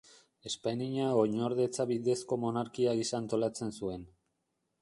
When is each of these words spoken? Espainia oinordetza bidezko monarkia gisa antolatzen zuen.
Espainia 0.49 1.09
oinordetza 1.25 1.87
bidezko 1.93 2.39
monarkia 2.47 2.97
gisa 3.03 3.21
antolatzen 3.23 3.75
zuen. 3.83 4.09